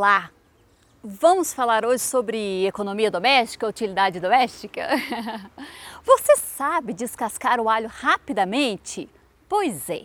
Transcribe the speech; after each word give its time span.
Olá! 0.00 0.30
Vamos 1.04 1.52
falar 1.52 1.84
hoje 1.84 2.02
sobre 2.02 2.66
economia 2.66 3.10
doméstica, 3.10 3.66
utilidade 3.66 4.18
doméstica? 4.18 4.88
Você 6.02 6.36
sabe 6.36 6.94
descascar 6.94 7.60
o 7.60 7.68
alho 7.68 7.86
rapidamente? 7.86 9.10
Pois 9.46 9.90
é. 9.90 10.04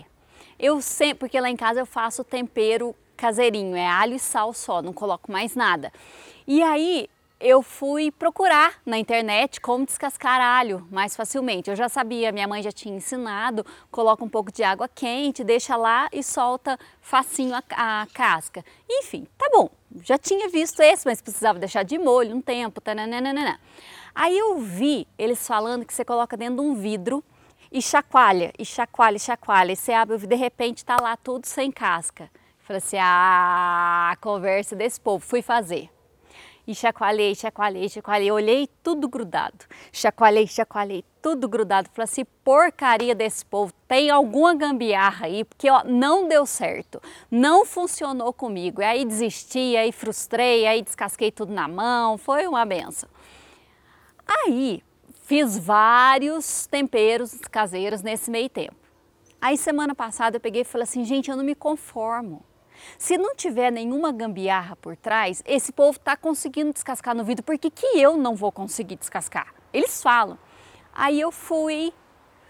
Eu 0.59 0.81
sempre, 0.81 1.19
porque 1.19 1.39
lá 1.39 1.49
em 1.49 1.55
casa 1.55 1.79
eu 1.79 1.85
faço 1.85 2.25
tempero 2.25 2.93
caseirinho, 3.15 3.73
é 3.73 3.87
alho 3.87 4.15
e 4.15 4.19
sal 4.19 4.53
só, 4.53 4.81
não 4.81 4.91
coloco 4.91 5.31
mais 5.31 5.55
nada. 5.55 5.93
E 6.45 6.61
aí 6.61 7.09
eu 7.39 7.61
fui 7.61 8.11
procurar 8.11 8.81
na 8.85 8.97
internet 8.97 9.59
como 9.59 9.85
descascar 9.85 10.39
alho 10.39 10.87
mais 10.89 11.15
facilmente. 11.15 11.69
Eu 11.69 11.75
já 11.75 11.89
sabia, 11.89 12.31
minha 12.31 12.47
mãe 12.47 12.63
já 12.63 12.71
tinha 12.71 12.95
ensinado, 12.95 13.65
coloca 13.91 14.23
um 14.23 14.29
pouco 14.29 14.51
de 14.51 14.63
água 14.63 14.87
quente, 14.87 15.43
deixa 15.43 15.75
lá 15.75 16.07
e 16.11 16.23
solta 16.23 16.79
facinho 17.01 17.53
a, 17.53 17.63
a 18.01 18.07
casca. 18.13 18.63
Enfim, 18.89 19.27
tá 19.37 19.49
bom, 19.53 19.69
já 20.01 20.17
tinha 20.17 20.49
visto 20.49 20.81
esse, 20.81 21.05
mas 21.05 21.21
precisava 21.21 21.59
deixar 21.59 21.83
de 21.83 21.97
molho 21.97 22.35
um 22.35 22.41
tempo, 22.41 22.81
tananana. 22.81 23.59
Aí 24.13 24.37
eu 24.37 24.57
vi 24.59 25.07
eles 25.17 25.45
falando 25.45 25.85
que 25.85 25.93
você 25.93 26.05
coloca 26.05 26.37
dentro 26.37 26.55
de 26.55 26.61
um 26.61 26.75
vidro 26.75 27.23
e 27.71 27.81
chacoalha, 27.81 28.53
e 28.57 28.65
chacoalha, 28.65 29.17
e 29.17 29.19
chacoalha, 29.19 29.71
e 29.73 29.75
você 29.75 29.91
abre, 29.91 30.17
de 30.17 30.35
repente 30.35 30.85
tá 30.85 30.97
lá 31.01 31.17
tudo 31.17 31.45
sem 31.45 31.71
casca. 31.71 32.29
Falei 32.59 32.77
assim, 32.77 32.97
ah, 32.99 34.15
conversa 34.21 34.75
desse 34.75 34.99
povo, 34.99 35.23
fui 35.23 35.41
fazer. 35.41 35.89
E 36.67 36.73
chacoalhei, 36.73 37.35
chacoalhei, 37.35 37.87
chacoalhei, 37.87 38.31
olhei 38.31 38.67
tudo 38.81 39.07
grudado. 39.07 39.65
Chacoalhei, 39.91 40.47
chacoalhei, 40.47 41.05
tudo 41.21 41.47
grudado. 41.47 41.89
Falei 41.93 42.05
assim, 42.05 42.25
porcaria 42.43 43.13
desse 43.13 43.45
povo, 43.45 43.71
tem 43.87 44.09
alguma 44.09 44.55
gambiarra 44.55 45.27
aí, 45.27 45.43
porque 45.43 45.69
ó, 45.69 45.83
não 45.83 46.27
deu 46.27 46.45
certo, 46.45 46.99
não 47.29 47.65
funcionou 47.65 48.33
comigo. 48.33 48.81
E 48.81 48.85
aí 48.85 49.05
desisti, 49.05 49.77
aí 49.77 49.91
frustrei, 49.91 50.65
aí 50.65 50.81
descasquei 50.81 51.31
tudo 51.31 51.53
na 51.53 51.67
mão, 51.67 52.17
foi 52.17 52.47
uma 52.47 52.65
benção. 52.65 53.09
Aí 54.27 54.83
fiz 55.23 55.57
vários 55.57 56.65
temperos 56.65 57.37
caseiros 57.51 58.01
nesse 58.01 58.31
meio 58.31 58.49
tempo. 58.49 58.75
Aí 59.39 59.57
semana 59.57 59.93
passada 59.93 60.37
eu 60.37 60.41
peguei 60.41 60.61
e 60.61 60.65
falei 60.65 60.83
assim, 60.83 61.03
gente, 61.03 61.29
eu 61.29 61.37
não 61.37 61.43
me 61.43 61.53
conformo. 61.53 62.43
Se 62.97 63.17
não 63.17 63.35
tiver 63.35 63.71
nenhuma 63.71 64.11
gambiarra 64.11 64.75
por 64.75 64.95
trás, 64.95 65.43
esse 65.45 65.71
povo 65.71 65.97
está 65.97 66.15
conseguindo 66.15 66.73
descascar 66.73 67.15
no 67.15 67.23
vidro, 67.23 67.43
por 67.43 67.57
que, 67.57 67.69
que 67.69 67.99
eu 67.99 68.17
não 68.17 68.35
vou 68.35 68.51
conseguir 68.51 68.95
descascar? 68.95 69.53
Eles 69.73 70.01
falam. 70.01 70.37
Aí 70.93 71.19
eu 71.19 71.31
fui 71.31 71.93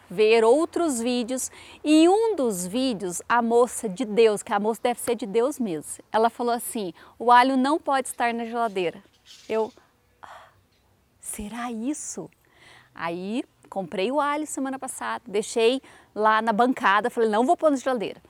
ver 0.09 0.44
outros 0.44 1.00
vídeos 1.00 1.52
e 1.84 2.08
um 2.08 2.36
dos 2.36 2.66
vídeos, 2.66 3.22
a 3.28 3.42
moça 3.42 3.90
de 3.90 4.06
Deus, 4.06 4.44
que 4.44 4.54
a 4.54 4.59
moça 4.59 4.82
deve 4.84 5.00
ser 5.00 5.16
de 5.16 5.26
Deus 5.26 5.59
mesmo, 5.59 6.04
ela 6.12 6.30
falou 6.30 6.54
assim, 6.54 6.94
o 7.17 7.32
alho 7.32 7.58
não 7.58 7.80
pode 7.80 8.08
estar 8.08 8.34
na 8.34 8.45
geladeira. 8.45 9.04
Eu, 9.50 9.72
ah, 10.22 10.50
será 11.20 11.72
isso? 11.72 12.30
Aí 12.94 13.44
comprei 13.70 14.12
o 14.12 14.22
alho 14.22 14.45
semana 14.45 14.80
passada, 14.80 15.23
deixei 15.28 15.82
lá 16.14 16.42
na 16.42 16.54
bancada, 16.54 17.10
falei, 17.10 17.30
não 17.30 17.45
vou 17.45 17.58
pôr 17.58 17.72
na 17.72 17.78
geladeira. 17.78 18.22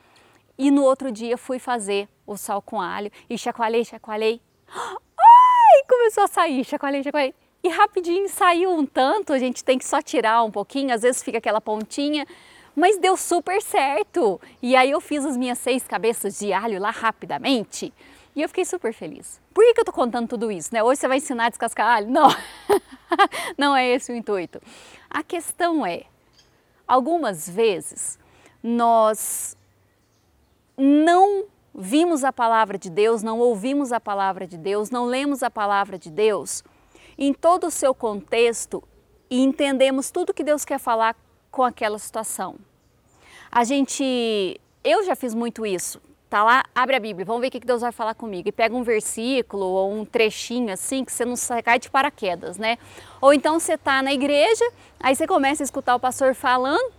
E 0.58 0.72
no 0.72 0.84
outro 0.84 1.11
dia 1.11 1.38
fui 1.38 1.59
fazer 1.59 2.08
o 2.25 2.38
sal 2.38 2.61
com 2.61 2.80
alho 2.81 3.11
e 3.30 3.38
chacoalhei, 3.38 3.84
chacoalhei. 3.84 4.42
Ai, 4.67 5.84
começou 5.88 6.23
a 6.23 6.28
sair, 6.28 6.64
chacoalhei, 6.64 7.03
chacoalhei. 7.03 7.36
E 7.64 7.70
rapidinho 7.70 8.30
saiu 8.30 8.72
um 8.72 8.86
tanto, 8.86 9.34
a 9.34 9.39
gente 9.39 9.64
tem 9.64 9.78
que 9.78 9.86
só 9.86 10.02
tirar 10.02 10.44
um 10.44 10.52
pouquinho, 10.52 10.94
às 10.94 11.02
vezes 11.02 11.23
fica 11.23 11.39
aquela 11.39 11.59
pontinha, 11.59 12.25
mas 12.75 12.97
deu 12.97 13.17
super 13.17 13.62
certo. 13.62 14.39
E 14.62 14.75
aí 14.75 14.92
eu 14.92 15.02
fiz 15.02 15.25
as 15.25 15.36
minhas 15.36 15.58
seis 15.58 15.84
cabeças 15.88 16.38
de 16.38 16.53
alho 16.53 16.80
lá 16.80 16.92
rapidamente 16.92 17.92
e 18.36 18.42
eu 18.42 18.50
fiquei 18.50 18.66
super 18.66 18.94
feliz. 18.94 19.40
Por 19.53 19.63
que, 19.63 19.74
que 19.74 19.80
eu 19.80 19.85
tô 19.85 19.94
contando 19.94 20.28
tudo 20.28 20.51
isso, 20.51 20.69
né? 20.74 20.84
Hoje 20.84 21.00
você 21.00 21.07
vai 21.07 21.18
ensinar 21.18 21.46
a 21.46 21.50
descascar 21.50 21.88
alho? 21.88 22.09
Não, 22.09 22.28
não 23.57 23.75
é 23.75 23.88
esse 23.88 24.12
o 24.12 24.16
intuito. 24.16 24.62
A 25.09 25.24
questão 25.24 25.85
é, 25.85 26.03
algumas 26.85 27.50
vezes 27.50 28.19
nós 28.62 29.57
não 30.78 31.46
vimos 31.74 32.24
a 32.24 32.31
palavra 32.31 32.78
de 32.78 32.90
Deus, 32.90 33.22
não 33.22 33.40
ouvimos 33.40 33.91
a 33.91 34.00
palavra 34.00 34.47
de 34.47 34.58
Deus, 34.58 34.90
não 34.90 35.06
lemos 35.06 35.44
a 35.44 35.50
palavra 35.52 35.97
de 35.97 36.09
Deus 36.09 36.63
em 37.18 37.34
todo 37.34 37.68
o 37.68 37.72
seu 37.72 37.94
contexto 37.94 38.84
e 39.30 39.41
entendemos 39.41 40.12
tudo 40.12 40.34
que 40.34 40.44
Deus 40.44 40.63
quer 40.63 40.80
falar 40.80 41.16
com 41.52 41.63
aquela 41.63 41.97
situação. 41.97 42.56
A 43.52 43.63
gente, 43.63 44.59
eu 44.84 45.03
já 45.03 45.16
fiz 45.16 45.34
muito 45.34 45.66
isso. 45.66 46.02
Tá 46.30 46.44
lá, 46.44 46.63
abre 46.74 46.96
a 46.96 47.00
Bíblia, 47.00 47.25
vamos 47.25 47.42
ver 47.42 47.47
o 47.47 47.52
que 47.52 47.59
Deus 47.59 47.81
vai 47.81 47.92
falar 47.92 48.16
comigo. 48.16 48.50
E 48.50 48.52
pega 48.52 48.75
um 48.75 48.84
versículo 48.84 49.66
ou 49.66 49.94
um 49.94 50.03
trechinho 50.03 50.74
assim 50.74 51.06
que 51.06 51.12
você 51.12 51.24
não 51.24 51.36
cai 51.63 51.80
de 51.80 51.90
paraquedas, 51.90 52.57
né? 52.57 52.78
Ou 53.22 53.34
então 53.34 53.59
você 53.59 53.78
tá 53.78 54.02
na 54.02 54.12
igreja, 54.12 54.66
aí 55.00 55.16
você 55.16 55.25
começa 55.25 55.63
a 55.63 55.66
escutar 55.66 55.96
o 55.96 56.00
pastor 56.00 56.36
falando, 56.36 56.92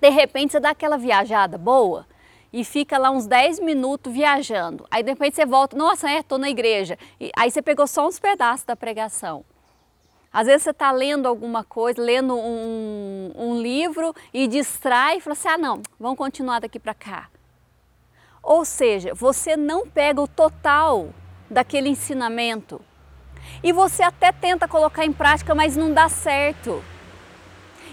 de 0.00 0.10
repente 0.10 0.52
você 0.52 0.60
dá 0.60 0.70
aquela 0.70 0.98
viajada 0.98 1.56
boa 1.56 2.04
e 2.52 2.64
fica 2.64 2.98
lá 2.98 3.10
uns 3.10 3.26
10 3.26 3.60
minutos 3.60 4.12
viajando. 4.12 4.86
Aí 4.90 5.02
depois 5.02 5.34
você 5.34 5.44
volta, 5.44 5.76
nossa, 5.76 6.10
é, 6.10 6.22
tô 6.22 6.38
na 6.38 6.48
igreja. 6.48 6.98
E, 7.20 7.30
aí 7.36 7.50
você 7.50 7.60
pegou 7.60 7.86
só 7.86 8.06
uns 8.06 8.18
pedaços 8.18 8.64
da 8.64 8.74
pregação. 8.74 9.44
Às 10.32 10.46
vezes 10.46 10.62
você 10.62 10.70
está 10.70 10.90
lendo 10.90 11.26
alguma 11.26 11.64
coisa, 11.64 12.00
lendo 12.00 12.36
um, 12.36 13.32
um 13.34 13.60
livro 13.60 14.14
e 14.32 14.46
distrai 14.46 15.18
e 15.18 15.20
fala 15.20 15.32
assim, 15.32 15.48
ah 15.48 15.58
não, 15.58 15.82
vamos 15.98 16.18
continuar 16.18 16.60
daqui 16.60 16.78
para 16.78 16.94
cá. 16.94 17.28
Ou 18.42 18.64
seja, 18.64 19.14
você 19.14 19.56
não 19.56 19.86
pega 19.86 20.20
o 20.20 20.28
total 20.28 21.08
daquele 21.50 21.88
ensinamento. 21.88 22.80
E 23.62 23.72
você 23.72 24.02
até 24.02 24.30
tenta 24.30 24.68
colocar 24.68 25.04
em 25.04 25.12
prática, 25.12 25.54
mas 25.54 25.76
não 25.76 25.92
dá 25.92 26.08
certo. 26.08 26.82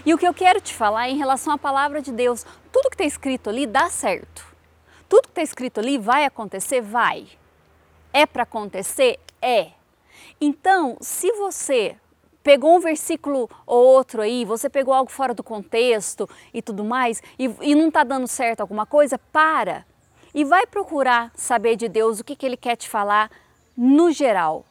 E 0.06 0.14
o 0.14 0.18
que 0.18 0.26
eu 0.26 0.32
quero 0.32 0.60
te 0.60 0.72
falar 0.72 1.08
é 1.08 1.10
em 1.10 1.16
relação 1.16 1.52
à 1.52 1.58
palavra 1.58 2.00
de 2.00 2.12
Deus, 2.12 2.46
tudo 2.70 2.88
que 2.88 2.94
está 2.94 3.04
escrito 3.04 3.50
ali 3.50 3.66
dá 3.66 3.90
certo. 3.90 4.46
Tudo 5.08 5.22
que 5.22 5.30
está 5.30 5.42
escrito 5.42 5.80
ali 5.80 5.98
vai 5.98 6.24
acontecer? 6.24 6.80
Vai. 6.80 7.26
É 8.12 8.24
para 8.24 8.44
acontecer? 8.44 9.18
É. 9.42 9.72
Então, 10.40 10.96
se 11.00 11.32
você 11.32 11.96
pegou 12.40 12.76
um 12.76 12.78
versículo 12.78 13.50
ou 13.66 13.84
outro 13.84 14.22
aí, 14.22 14.44
você 14.44 14.70
pegou 14.70 14.94
algo 14.94 15.10
fora 15.10 15.34
do 15.34 15.42
contexto 15.42 16.30
e 16.54 16.62
tudo 16.62 16.84
mais, 16.84 17.20
e, 17.36 17.52
e 17.60 17.74
não 17.74 17.88
está 17.88 18.04
dando 18.04 18.28
certo 18.28 18.60
alguma 18.60 18.86
coisa, 18.86 19.18
para 19.18 19.84
e 20.32 20.44
vai 20.44 20.66
procurar 20.66 21.32
saber 21.34 21.74
de 21.74 21.88
Deus 21.88 22.20
o 22.20 22.24
que, 22.24 22.36
que 22.36 22.46
Ele 22.46 22.56
quer 22.56 22.76
te 22.76 22.88
falar 22.88 23.28
no 23.76 24.12
geral, 24.12 24.64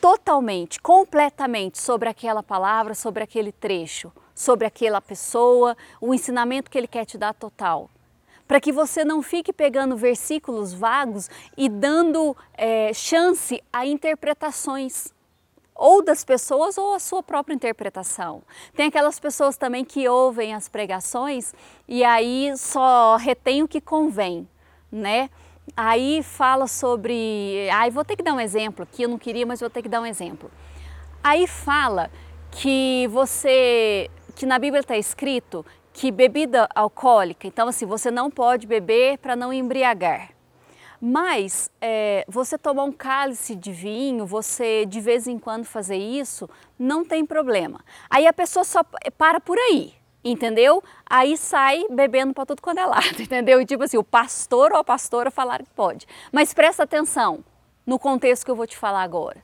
totalmente, 0.00 0.80
completamente 0.80 1.78
sobre 1.78 2.08
aquela 2.08 2.42
palavra, 2.42 2.96
sobre 2.96 3.22
aquele 3.22 3.52
trecho 3.52 4.10
sobre 4.36 4.66
aquela 4.66 5.00
pessoa, 5.00 5.74
o 5.98 6.12
ensinamento 6.12 6.70
que 6.70 6.76
ele 6.76 6.86
quer 6.86 7.06
te 7.06 7.16
dar 7.16 7.32
total. 7.32 7.90
Para 8.46 8.60
que 8.60 8.70
você 8.70 9.04
não 9.04 9.22
fique 9.22 9.52
pegando 9.52 9.96
versículos 9.96 10.72
vagos 10.72 11.28
e 11.56 11.68
dando 11.68 12.36
é, 12.54 12.92
chance 12.92 13.60
a 13.72 13.86
interpretações 13.86 15.12
ou 15.74 16.02
das 16.02 16.24
pessoas 16.24 16.78
ou 16.78 16.94
a 16.94 16.98
sua 16.98 17.22
própria 17.22 17.54
interpretação. 17.54 18.42
Tem 18.74 18.86
aquelas 18.86 19.18
pessoas 19.18 19.56
também 19.56 19.84
que 19.84 20.08
ouvem 20.08 20.54
as 20.54 20.68
pregações 20.68 21.54
e 21.88 22.04
aí 22.04 22.52
só 22.56 23.16
retém 23.16 23.62
o 23.62 23.68
que 23.68 23.80
convém, 23.80 24.48
né? 24.92 25.28
Aí 25.76 26.22
fala 26.22 26.66
sobre, 26.66 27.68
aí 27.72 27.90
vou 27.90 28.04
ter 28.04 28.16
que 28.16 28.22
dar 28.22 28.34
um 28.34 28.40
exemplo 28.40 28.84
aqui, 28.84 29.02
eu 29.02 29.08
não 29.08 29.18
queria, 29.18 29.44
mas 29.44 29.60
vou 29.60 29.68
ter 29.68 29.82
que 29.82 29.88
dar 29.88 30.00
um 30.00 30.06
exemplo. 30.06 30.50
Aí 31.22 31.46
fala 31.46 32.10
que 32.50 33.08
você 33.08 34.08
que 34.36 34.46
na 34.46 34.58
Bíblia 34.58 34.80
está 34.80 34.96
escrito 34.96 35.64
que 35.92 36.12
bebida 36.12 36.68
alcoólica, 36.74 37.46
então 37.46 37.66
assim, 37.68 37.86
você 37.86 38.10
não 38.10 38.30
pode 38.30 38.66
beber 38.66 39.16
para 39.16 39.34
não 39.34 39.50
embriagar. 39.50 40.30
Mas 41.00 41.70
é, 41.80 42.24
você 42.28 42.58
tomar 42.58 42.84
um 42.84 42.92
cálice 42.92 43.56
de 43.56 43.72
vinho, 43.72 44.26
você 44.26 44.84
de 44.84 45.00
vez 45.00 45.26
em 45.26 45.38
quando 45.38 45.64
fazer 45.64 45.96
isso, 45.96 46.48
não 46.78 47.02
tem 47.02 47.24
problema. 47.24 47.80
Aí 48.10 48.26
a 48.26 48.32
pessoa 48.32 48.62
só 48.62 48.84
para 49.16 49.40
por 49.40 49.58
aí, 49.58 49.94
entendeu? 50.22 50.84
Aí 51.08 51.34
sai 51.36 51.84
bebendo 51.90 52.34
para 52.34 52.44
tudo 52.44 52.60
quando 52.60 52.78
é 52.78 52.84
lado, 52.84 53.16
entendeu? 53.20 53.60
E 53.60 53.64
tipo 53.64 53.82
assim, 53.82 53.96
o 53.96 54.04
pastor 54.04 54.72
ou 54.72 54.78
a 54.78 54.84
pastora 54.84 55.30
falaram 55.30 55.64
que 55.64 55.70
pode. 55.70 56.06
Mas 56.30 56.52
presta 56.52 56.82
atenção 56.82 57.42
no 57.86 57.98
contexto 57.98 58.44
que 58.44 58.50
eu 58.50 58.56
vou 58.56 58.66
te 58.66 58.76
falar 58.76 59.02
agora. 59.02 59.42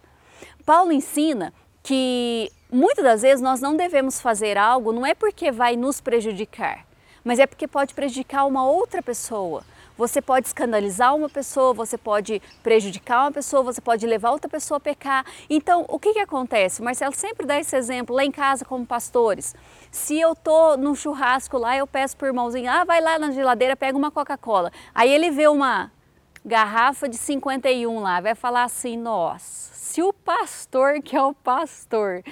Paulo 0.66 0.92
ensina 0.92 1.52
que 1.82 2.50
muitas 2.72 3.04
das 3.04 3.22
vezes 3.22 3.40
nós 3.40 3.60
não 3.60 3.76
devemos 3.76 4.20
fazer 4.20 4.56
algo 4.56 4.92
não 4.92 5.04
é 5.04 5.14
porque 5.14 5.52
vai 5.52 5.76
nos 5.76 6.00
prejudicar, 6.00 6.86
mas 7.22 7.38
é 7.38 7.46
porque 7.46 7.68
pode 7.68 7.94
prejudicar 7.94 8.46
uma 8.46 8.64
outra 8.64 9.02
pessoa. 9.02 9.62
Você 9.96 10.22
pode 10.22 10.46
escandalizar 10.46 11.14
uma 11.14 11.28
pessoa, 11.28 11.74
você 11.74 11.98
pode 11.98 12.40
prejudicar 12.62 13.24
uma 13.24 13.32
pessoa, 13.32 13.62
você 13.62 13.80
pode 13.80 14.06
levar 14.06 14.30
outra 14.30 14.48
pessoa 14.48 14.78
a 14.78 14.80
pecar. 14.80 15.24
Então, 15.50 15.84
o 15.86 15.98
que, 15.98 16.14
que 16.14 16.18
acontece? 16.18 16.80
O 16.80 16.84
Marcelo 16.84 17.14
sempre 17.14 17.46
dá 17.46 17.58
esse 17.60 17.76
exemplo 17.76 18.16
lá 18.16 18.24
em 18.24 18.30
casa 18.30 18.64
como 18.64 18.86
pastores. 18.86 19.54
Se 19.90 20.18
eu 20.18 20.34
tô 20.34 20.76
no 20.78 20.96
churrasco 20.96 21.58
lá, 21.58 21.76
eu 21.76 21.86
peço 21.86 22.16
para 22.16 22.24
o 22.24 22.28
irmãozinho, 22.30 22.70
ah, 22.70 22.84
vai 22.84 23.02
lá 23.02 23.18
na 23.18 23.30
geladeira, 23.32 23.76
pega 23.76 23.96
uma 23.96 24.10
Coca-Cola. 24.10 24.72
Aí 24.94 25.12
ele 25.12 25.30
vê 25.30 25.46
uma 25.46 25.92
garrafa 26.44 27.08
de 27.08 27.16
51 27.16 28.00
lá, 28.00 28.20
vai 28.20 28.34
falar 28.34 28.64
assim: 28.64 28.96
nossa, 28.96 29.74
se 29.74 30.02
o 30.02 30.12
pastor, 30.12 31.02
que 31.02 31.14
é 31.14 31.22
o 31.22 31.34
pastor, 31.34 32.22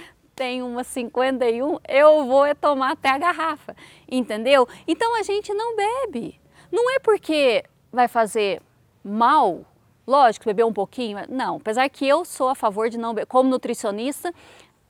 tem 0.41 0.63
uma 0.63 0.83
51, 0.83 1.81
eu 1.87 2.25
vou 2.25 2.47
é 2.47 2.55
tomar 2.55 2.93
até 2.93 3.11
a 3.11 3.19
garrafa, 3.19 3.77
entendeu? 4.11 4.67
Então 4.89 5.15
a 5.21 5.23
gente 5.23 5.53
não 5.53 5.77
bebe. 5.77 6.41
Não 6.73 6.91
é 6.97 6.99
porque 6.99 7.63
vai 7.93 8.09
fazer 8.09 8.63
mal, 9.05 9.67
lógico, 10.07 10.47
beber 10.47 10.65
um 10.65 10.73
pouquinho, 10.73 11.19
não. 11.29 11.57
Apesar 11.57 11.87
que 11.91 12.09
eu 12.09 12.25
sou 12.25 12.49
a 12.49 12.55
favor 12.55 12.89
de 12.89 12.97
não 12.97 13.13
beber. 13.13 13.27
Como 13.27 13.51
nutricionista, 13.51 14.33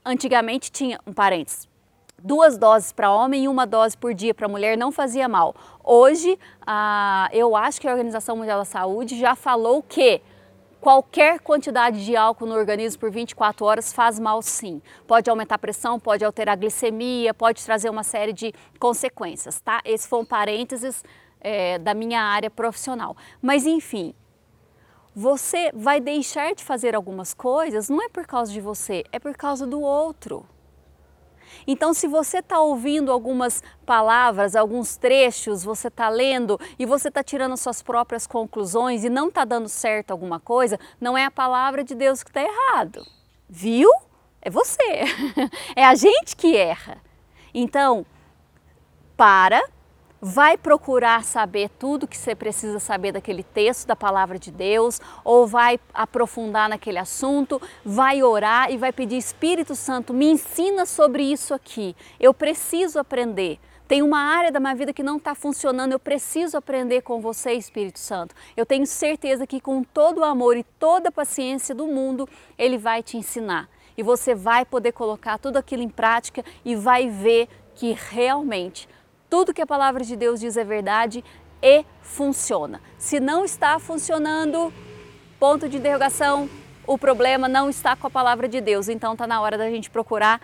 antigamente 0.04 0.70
tinha, 0.70 1.00
um 1.04 1.12
parênteses, 1.12 1.68
duas 2.16 2.56
doses 2.56 2.92
para 2.92 3.10
homem 3.10 3.46
e 3.46 3.48
uma 3.48 3.66
dose 3.66 3.98
por 3.98 4.14
dia 4.14 4.32
para 4.32 4.46
mulher 4.46 4.78
não 4.78 4.92
fazia 4.92 5.28
mal. 5.28 5.56
Hoje, 5.82 6.38
ah, 6.64 7.28
eu 7.32 7.56
acho 7.56 7.80
que 7.80 7.88
a 7.88 7.90
Organização 7.90 8.36
Mundial 8.36 8.60
da 8.60 8.64
Saúde 8.64 9.18
já 9.18 9.34
falou 9.34 9.82
que 9.82 10.22
qualquer 10.80 11.40
quantidade 11.40 12.04
de 12.04 12.16
álcool 12.16 12.46
no 12.46 12.54
organismo 12.54 13.00
por 13.00 13.10
24 13.10 13.64
horas 13.66 13.92
faz 13.92 14.18
mal 14.18 14.40
sim. 14.42 14.80
Pode 15.06 15.28
aumentar 15.28 15.56
a 15.56 15.58
pressão, 15.58 16.00
pode 16.00 16.24
alterar 16.24 16.54
a 16.54 16.56
glicemia, 16.56 17.34
pode 17.34 17.64
trazer 17.64 17.90
uma 17.90 18.02
série 18.02 18.32
de 18.32 18.52
consequências, 18.78 19.60
tá? 19.60 19.80
Esse 19.84 20.08
foi 20.08 20.20
um 20.20 20.24
parênteses 20.24 21.04
é, 21.40 21.78
da 21.78 21.94
minha 21.94 22.22
área 22.22 22.50
profissional. 22.50 23.16
Mas 23.42 23.66
enfim, 23.66 24.14
você 25.14 25.70
vai 25.74 26.00
deixar 26.00 26.54
de 26.54 26.64
fazer 26.64 26.94
algumas 26.94 27.34
coisas 27.34 27.88
não 27.88 28.02
é 28.02 28.08
por 28.08 28.26
causa 28.26 28.52
de 28.52 28.60
você, 28.60 29.04
é 29.12 29.18
por 29.18 29.36
causa 29.36 29.66
do 29.66 29.80
outro. 29.80 30.46
Então, 31.66 31.92
se 31.94 32.06
você 32.06 32.38
está 32.38 32.60
ouvindo 32.60 33.12
algumas 33.12 33.62
palavras, 33.84 34.54
alguns 34.56 34.96
trechos, 34.96 35.62
você 35.62 35.88
está 35.88 36.08
lendo 36.08 36.58
e 36.78 36.86
você 36.86 37.08
está 37.08 37.22
tirando 37.22 37.56
suas 37.56 37.82
próprias 37.82 38.26
conclusões 38.26 39.04
e 39.04 39.10
não 39.10 39.28
está 39.28 39.44
dando 39.44 39.68
certo 39.68 40.10
alguma 40.10 40.40
coisa, 40.40 40.78
não 41.00 41.16
é 41.16 41.24
a 41.24 41.30
palavra 41.30 41.84
de 41.84 41.94
Deus 41.94 42.22
que 42.22 42.30
está 42.30 42.42
errado. 42.42 43.06
Viu? 43.48 43.90
É 44.42 44.48
você. 44.48 45.04
é 45.76 45.84
a 45.84 45.94
gente 45.94 46.36
que 46.36 46.56
erra. 46.56 46.98
Então, 47.52 48.06
para 49.16 49.62
vai 50.20 50.56
procurar 50.56 51.24
saber 51.24 51.70
tudo 51.78 52.06
que 52.06 52.16
você 52.16 52.34
precisa 52.34 52.78
saber 52.78 53.12
daquele 53.12 53.42
texto 53.42 53.86
da 53.86 53.96
palavra 53.96 54.38
de 54.38 54.50
Deus, 54.50 55.00
ou 55.24 55.46
vai 55.46 55.80
aprofundar 55.94 56.68
naquele 56.68 56.98
assunto, 56.98 57.60
vai 57.84 58.22
orar 58.22 58.70
e 58.70 58.76
vai 58.76 58.92
pedir 58.92 59.16
Espírito 59.16 59.74
Santo, 59.74 60.12
me 60.12 60.26
ensina 60.26 60.84
sobre 60.84 61.22
isso 61.22 61.54
aqui. 61.54 61.96
Eu 62.18 62.34
preciso 62.34 62.98
aprender. 62.98 63.58
Tem 63.88 64.02
uma 64.02 64.20
área 64.20 64.52
da 64.52 64.60
minha 64.60 64.74
vida 64.74 64.92
que 64.92 65.02
não 65.02 65.16
está 65.16 65.34
funcionando, 65.34 65.90
eu 65.90 65.98
preciso 65.98 66.56
aprender 66.56 67.00
com 67.00 67.20
você, 67.20 67.54
Espírito 67.54 67.98
Santo. 67.98 68.36
Eu 68.56 68.64
tenho 68.64 68.86
certeza 68.86 69.48
que 69.48 69.60
com 69.60 69.82
todo 69.82 70.18
o 70.18 70.24
amor 70.24 70.56
e 70.56 70.62
toda 70.62 71.08
a 71.08 71.12
paciência 71.12 71.74
do 71.74 71.88
mundo, 71.88 72.28
Ele 72.56 72.78
vai 72.78 73.02
te 73.02 73.16
ensinar. 73.16 73.68
E 73.98 74.02
você 74.02 74.32
vai 74.32 74.64
poder 74.64 74.92
colocar 74.92 75.38
tudo 75.38 75.56
aquilo 75.56 75.82
em 75.82 75.88
prática 75.88 76.44
e 76.64 76.76
vai 76.76 77.08
ver 77.08 77.48
que 77.74 77.96
realmente 78.10 78.88
tudo 79.30 79.54
que 79.54 79.62
a 79.62 79.66
palavra 79.66 80.04
de 80.04 80.16
Deus 80.16 80.40
diz 80.40 80.56
é 80.56 80.64
verdade 80.64 81.24
e 81.62 81.84
funciona. 82.02 82.82
Se 82.98 83.20
não 83.20 83.44
está 83.44 83.78
funcionando, 83.78 84.72
ponto 85.38 85.68
de 85.68 85.76
interrogação, 85.76 86.50
o 86.86 86.98
problema 86.98 87.48
não 87.48 87.70
está 87.70 87.94
com 87.94 88.08
a 88.08 88.10
palavra 88.10 88.48
de 88.48 88.60
Deus. 88.60 88.88
Então 88.88 89.12
está 89.12 89.26
na 89.26 89.40
hora 89.40 89.56
da 89.56 89.70
gente 89.70 89.88
procurar 89.88 90.40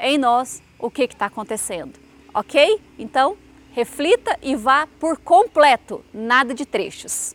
em 0.00 0.18
nós 0.18 0.60
o 0.78 0.90
que 0.90 1.04
está 1.04 1.26
acontecendo. 1.26 1.98
Ok? 2.34 2.80
Então, 2.98 3.36
reflita 3.72 4.36
e 4.42 4.56
vá 4.56 4.88
por 4.98 5.18
completo, 5.18 6.04
nada 6.12 6.52
de 6.52 6.66
trechos. 6.66 7.34